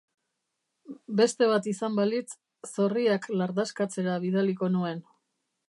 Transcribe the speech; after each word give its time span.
Beste 1.19 1.49
bat 1.51 1.67
izan 1.71 1.99
balitz, 1.99 2.25
zorriak 2.71 3.29
lardaskatzera 3.43 4.17
bidaliko 4.25 4.75
nuen. 4.79 5.09